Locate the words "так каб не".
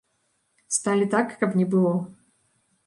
1.13-1.65